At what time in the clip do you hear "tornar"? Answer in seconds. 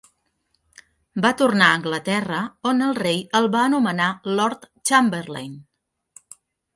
1.41-1.67